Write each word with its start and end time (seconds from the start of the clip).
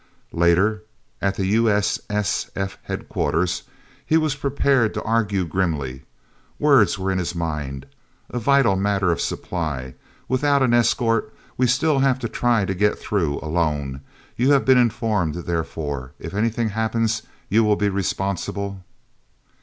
Later, 0.33 0.81
at 1.21 1.35
the 1.35 1.45
U.S.S.F. 1.45 2.79
headquarters, 2.85 3.61
he 4.03 4.17
was 4.17 4.33
prepared 4.33 4.95
to 4.95 5.03
argue 5.03 5.45
grimly. 5.45 6.05
Words 6.57 6.97
were 6.97 7.11
in 7.11 7.19
his 7.19 7.35
mind: 7.35 7.85
A 8.31 8.39
vital 8.39 8.75
matter 8.75 9.11
of 9.11 9.21
supply... 9.21 9.93
Without 10.27 10.63
an 10.63 10.73
escort, 10.73 11.31
we'll 11.55 11.67
still 11.67 11.99
have 11.99 12.17
to 12.17 12.27
try 12.27 12.65
to 12.65 12.73
get 12.73 12.97
through, 12.97 13.37
alone. 13.41 14.01
You 14.35 14.49
have 14.53 14.65
been 14.65 14.79
informed, 14.79 15.35
therefore, 15.35 16.13
if 16.17 16.33
anything 16.33 16.69
happens, 16.69 17.21
you 17.47 17.63
will 17.63 17.75
be 17.75 17.87
responsible... 17.89 18.83